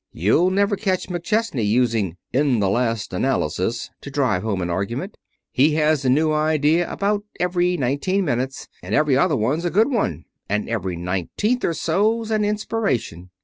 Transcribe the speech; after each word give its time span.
You'll 0.13 0.49
never 0.49 0.75
catch 0.75 1.09
McChesney 1.09 1.63
using 1.63 2.17
'in 2.33 2.59
the 2.59 2.71
last 2.71 3.13
analysis' 3.13 3.91
to 4.01 4.09
drive 4.09 4.41
home 4.41 4.63
an 4.63 4.71
argument. 4.71 5.15
He 5.51 5.75
has 5.75 6.03
a 6.03 6.09
new 6.09 6.31
idea 6.31 6.91
about 6.91 7.23
every 7.39 7.77
nineteen 7.77 8.25
minutes, 8.25 8.67
and 8.81 8.95
every 8.95 9.15
other 9.15 9.35
one's 9.35 9.63
a 9.63 9.69
good 9.69 9.91
one, 9.91 10.25
and 10.49 10.67
every 10.67 10.95
nineteenth 10.95 11.63
or 11.63 11.75
so's 11.75 12.31
an 12.31 12.43
inspiration." 12.43 13.29